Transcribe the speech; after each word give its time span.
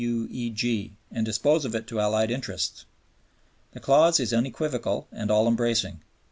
U.E.G.), 0.03 0.93
and 1.11 1.23
dispose 1.27 1.63
of 1.63 1.75
it 1.75 1.85
to 1.85 1.99
Allied 1.99 2.31
interests. 2.31 2.85
The 3.73 3.79
clause 3.79 4.19
is 4.19 4.33
unequivocal 4.33 5.07
and 5.11 5.29
all 5.29 5.47
embracing. 5.47 5.99